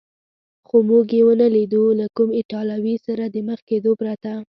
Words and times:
خو 0.67 0.75
موږ 0.89 1.05
یې 1.17 1.21
و 1.25 1.29
نه 1.41 1.47
لیدو، 1.55 1.83
له 1.99 2.05
کوم 2.17 2.29
ایټالوي 2.39 2.95
سره 3.05 3.23
د 3.33 3.35
مخ 3.47 3.59
کېدو 3.69 3.91
پرته. 3.99 4.31